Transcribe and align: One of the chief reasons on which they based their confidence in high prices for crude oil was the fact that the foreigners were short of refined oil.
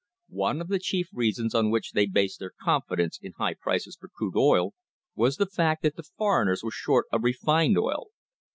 One 0.29 0.61
of 0.61 0.67
the 0.67 0.79
chief 0.79 1.09
reasons 1.13 1.53
on 1.53 1.69
which 1.69 1.91
they 1.91 2.07
based 2.07 2.39
their 2.39 2.53
confidence 2.59 3.19
in 3.21 3.33
high 3.33 3.53
prices 3.53 3.95
for 3.99 4.07
crude 4.09 4.35
oil 4.35 4.73
was 5.13 5.37
the 5.37 5.45
fact 5.45 5.83
that 5.83 5.95
the 5.95 6.09
foreigners 6.17 6.63
were 6.63 6.71
short 6.71 7.05
of 7.11 7.21
refined 7.23 7.77
oil. 7.77 8.07